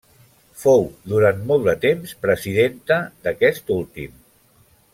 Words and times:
Fou 0.61 0.85
durant 1.11 1.43
molt 1.51 1.67
de 1.67 1.75
temps 1.83 2.15
presidenta 2.25 2.99
d'aquest 3.29 3.71
últim. 3.77 4.17